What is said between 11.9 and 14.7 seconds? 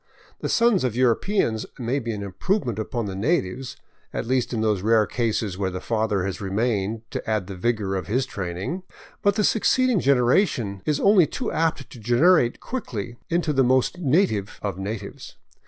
to degenerate quickly into the most native